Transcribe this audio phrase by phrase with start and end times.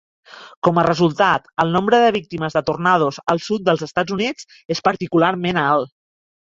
[0.67, 4.85] Com a resultat, el nombre de víctimes de tornados al sud dels Estats Units és
[4.91, 5.97] particularment alt.